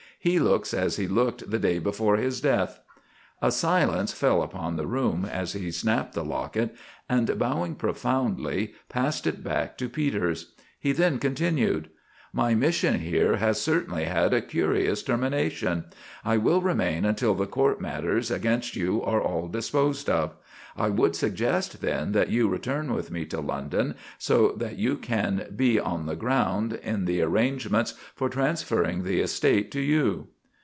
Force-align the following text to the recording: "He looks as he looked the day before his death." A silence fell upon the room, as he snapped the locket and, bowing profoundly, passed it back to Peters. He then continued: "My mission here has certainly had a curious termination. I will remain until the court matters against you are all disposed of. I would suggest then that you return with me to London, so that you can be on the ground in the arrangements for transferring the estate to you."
"He 0.23 0.37
looks 0.37 0.71
as 0.71 0.97
he 0.97 1.07
looked 1.07 1.49
the 1.49 1.57
day 1.57 1.79
before 1.79 2.17
his 2.17 2.41
death." 2.41 2.79
A 3.41 3.51
silence 3.51 4.13
fell 4.13 4.43
upon 4.43 4.75
the 4.75 4.85
room, 4.85 5.25
as 5.25 5.53
he 5.53 5.71
snapped 5.71 6.13
the 6.13 6.23
locket 6.23 6.75
and, 7.09 7.39
bowing 7.39 7.73
profoundly, 7.73 8.75
passed 8.87 9.25
it 9.25 9.43
back 9.43 9.79
to 9.79 9.89
Peters. 9.89 10.53
He 10.79 10.91
then 10.91 11.17
continued: 11.17 11.89
"My 12.33 12.53
mission 12.53 12.99
here 12.99 13.37
has 13.37 13.59
certainly 13.59 14.05
had 14.05 14.33
a 14.33 14.39
curious 14.41 15.03
termination. 15.03 15.85
I 16.23 16.37
will 16.37 16.61
remain 16.61 17.03
until 17.03 17.33
the 17.33 17.45
court 17.47 17.81
matters 17.81 18.29
against 18.31 18.73
you 18.73 19.01
are 19.03 19.21
all 19.21 19.49
disposed 19.49 20.09
of. 20.09 20.35
I 20.77 20.87
would 20.87 21.13
suggest 21.17 21.81
then 21.81 22.13
that 22.13 22.29
you 22.29 22.47
return 22.47 22.93
with 22.93 23.11
me 23.11 23.25
to 23.25 23.41
London, 23.41 23.95
so 24.17 24.53
that 24.55 24.77
you 24.77 24.95
can 24.95 25.47
be 25.53 25.77
on 25.77 26.05
the 26.05 26.15
ground 26.15 26.71
in 26.81 27.03
the 27.03 27.21
arrangements 27.21 27.95
for 28.15 28.29
transferring 28.29 29.03
the 29.03 29.19
estate 29.19 29.69
to 29.71 29.81
you." 29.81 30.29